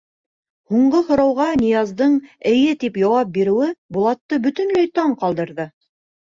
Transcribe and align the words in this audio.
Һуңғы 0.71 1.01
һорауға 1.09 1.45
Нияздың 1.63 2.17
«эйе» 2.53 2.73
тип 2.85 2.99
яуап 3.03 3.37
биреүе 3.37 3.71
Булатты 4.01 4.43
бөтөнләй 4.49 4.93
таң 4.99 5.19
ҡалдырҙы. 5.25 5.73